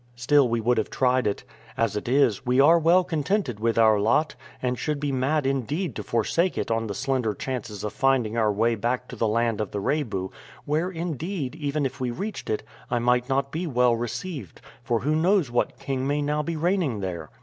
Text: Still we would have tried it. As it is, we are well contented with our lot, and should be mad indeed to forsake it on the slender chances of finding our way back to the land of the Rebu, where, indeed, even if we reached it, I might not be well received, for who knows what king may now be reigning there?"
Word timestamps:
Still 0.15 0.49
we 0.49 0.59
would 0.59 0.79
have 0.79 0.89
tried 0.89 1.27
it. 1.27 1.43
As 1.77 1.95
it 1.95 2.09
is, 2.09 2.43
we 2.43 2.59
are 2.59 2.79
well 2.79 3.03
contented 3.03 3.59
with 3.59 3.77
our 3.77 3.99
lot, 3.99 4.33
and 4.59 4.79
should 4.79 4.99
be 4.99 5.11
mad 5.11 5.45
indeed 5.45 5.95
to 5.95 6.01
forsake 6.01 6.57
it 6.57 6.71
on 6.71 6.87
the 6.87 6.95
slender 6.95 7.35
chances 7.35 7.83
of 7.83 7.93
finding 7.93 8.35
our 8.35 8.51
way 8.51 8.73
back 8.73 9.07
to 9.09 9.15
the 9.15 9.27
land 9.27 9.61
of 9.61 9.69
the 9.69 9.79
Rebu, 9.79 10.31
where, 10.65 10.89
indeed, 10.89 11.55
even 11.55 11.85
if 11.85 11.99
we 11.99 12.09
reached 12.09 12.49
it, 12.49 12.63
I 12.89 12.97
might 12.97 13.29
not 13.29 13.51
be 13.51 13.67
well 13.67 13.95
received, 13.95 14.59
for 14.83 15.01
who 15.01 15.15
knows 15.15 15.51
what 15.51 15.77
king 15.77 16.07
may 16.07 16.23
now 16.23 16.41
be 16.41 16.55
reigning 16.55 17.01
there?" 17.01 17.29